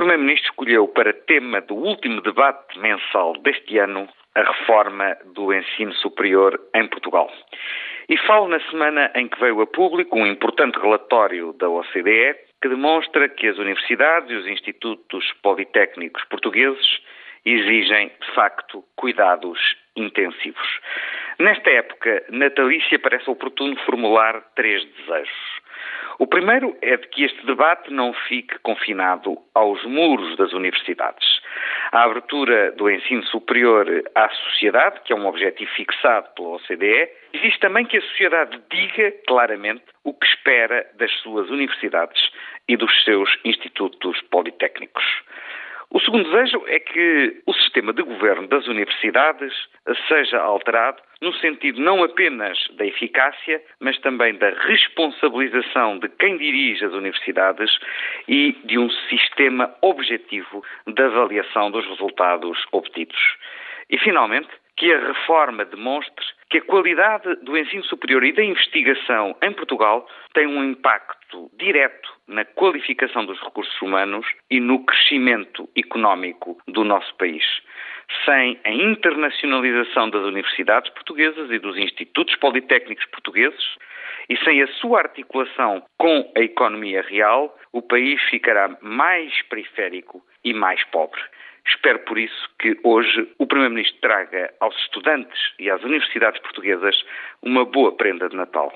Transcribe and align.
Primeiro-Ministro 0.00 0.48
escolheu 0.48 0.88
para 0.88 1.12
tema 1.12 1.60
do 1.60 1.74
último 1.74 2.22
debate 2.22 2.78
mensal 2.78 3.34
deste 3.42 3.76
ano 3.76 4.08
a 4.34 4.40
reforma 4.40 5.14
do 5.34 5.52
ensino 5.52 5.92
superior 5.92 6.58
em 6.74 6.88
Portugal. 6.88 7.30
E 8.08 8.16
falo 8.26 8.48
na 8.48 8.60
semana 8.70 9.12
em 9.14 9.28
que 9.28 9.38
veio 9.38 9.60
a 9.60 9.66
público 9.66 10.16
um 10.16 10.26
importante 10.26 10.78
relatório 10.78 11.52
da 11.52 11.68
OCDE 11.68 12.34
que 12.62 12.68
demonstra 12.70 13.28
que 13.28 13.46
as 13.46 13.58
universidades 13.58 14.30
e 14.30 14.36
os 14.36 14.46
institutos 14.46 15.22
politécnicos 15.42 16.24
portugueses 16.30 17.02
exigem, 17.44 18.08
de 18.08 18.34
facto, 18.34 18.82
cuidados 18.96 19.58
intensivos. 19.94 20.80
Nesta 21.38 21.70
época 21.72 22.24
natalícia 22.30 22.98
parece 22.98 23.28
oportuno 23.28 23.76
formular 23.84 24.40
três 24.54 24.82
desejos. 24.82 25.59
O 26.20 26.26
primeiro 26.26 26.76
é 26.82 26.98
de 26.98 27.08
que 27.08 27.24
este 27.24 27.46
debate 27.46 27.90
não 27.90 28.12
fique 28.12 28.58
confinado 28.58 29.38
aos 29.54 29.82
muros 29.86 30.36
das 30.36 30.52
universidades. 30.52 31.26
A 31.92 32.02
abertura 32.02 32.72
do 32.72 32.90
ensino 32.90 33.24
superior 33.24 33.86
à 34.14 34.28
sociedade, 34.28 35.00
que 35.02 35.14
é 35.14 35.16
um 35.16 35.26
objetivo 35.26 35.70
fixado 35.70 36.28
pela 36.34 36.56
OCDE, 36.56 37.08
existe 37.32 37.58
também 37.60 37.86
que 37.86 37.96
a 37.96 38.02
sociedade 38.02 38.60
diga 38.70 39.10
claramente 39.26 39.84
o 40.04 40.12
que 40.12 40.26
espera 40.26 40.86
das 40.98 41.10
suas 41.22 41.48
universidades 41.48 42.20
e 42.68 42.76
dos 42.76 42.92
seus 43.02 43.30
institutos 43.42 44.20
politécnicos. 44.30 45.04
O 45.92 45.98
segundo 45.98 46.30
desejo 46.30 46.62
é 46.68 46.78
que 46.78 47.42
o 47.46 47.52
sistema 47.52 47.92
de 47.92 48.02
governo 48.02 48.46
das 48.46 48.66
universidades 48.68 49.52
seja 50.06 50.38
alterado 50.38 51.02
no 51.20 51.32
sentido 51.34 51.80
não 51.80 52.02
apenas 52.04 52.58
da 52.76 52.86
eficácia, 52.86 53.60
mas 53.80 53.98
também 53.98 54.34
da 54.36 54.50
responsabilização 54.50 55.98
de 55.98 56.08
quem 56.08 56.38
dirige 56.38 56.84
as 56.84 56.92
universidades 56.92 57.70
e 58.28 58.52
de 58.64 58.78
um 58.78 58.88
sistema 59.08 59.74
objetivo 59.82 60.64
de 60.86 61.02
avaliação 61.02 61.70
dos 61.70 61.86
resultados 61.86 62.64
obtidos. 62.72 63.36
E, 63.90 63.98
finalmente, 63.98 64.48
que 64.76 64.92
a 64.92 65.08
reforma 65.08 65.64
demonstre 65.64 66.24
que 66.50 66.58
a 66.58 66.62
qualidade 66.62 67.36
do 67.36 67.56
ensino 67.56 67.84
superior 67.84 68.24
e 68.24 68.32
da 68.32 68.42
investigação 68.42 69.36
em 69.40 69.52
Portugal 69.52 70.06
tem 70.34 70.46
um 70.46 70.64
impacto 70.64 71.48
direto 71.56 72.12
na 72.26 72.44
qualificação 72.44 73.24
dos 73.24 73.40
recursos 73.40 73.80
humanos 73.80 74.26
e 74.50 74.58
no 74.58 74.84
crescimento 74.84 75.68
económico 75.76 76.58
do 76.66 76.84
nosso 76.84 77.14
país. 77.14 77.44
Sem 78.24 78.58
a 78.64 78.72
internacionalização 78.72 80.10
das 80.10 80.22
universidades 80.22 80.90
portuguesas 80.90 81.50
e 81.52 81.58
dos 81.60 81.78
institutos 81.78 82.34
politécnicos 82.36 83.06
portugueses, 83.06 83.76
e 84.28 84.36
sem 84.44 84.60
a 84.62 84.66
sua 84.66 85.00
articulação 85.00 85.82
com 85.96 86.32
a 86.36 86.40
economia 86.40 87.02
real, 87.02 87.56
o 87.72 87.80
país 87.80 88.20
ficará 88.28 88.76
mais 88.80 89.40
periférico 89.42 90.20
e 90.44 90.52
mais 90.52 90.82
pobre. 90.84 91.20
Espero, 91.66 91.98
por 92.00 92.18
isso, 92.18 92.50
que 92.58 92.78
hoje 92.82 93.32
o 93.38 93.46
Primeiro-Ministro 93.46 94.00
traga 94.00 94.52
aos 94.60 94.76
estudantes 94.82 95.38
e 95.58 95.70
às 95.70 95.82
universidades 95.82 96.40
portuguesas 96.40 96.96
uma 97.42 97.64
boa 97.64 97.96
prenda 97.96 98.28
de 98.28 98.36
Natal. 98.36 98.72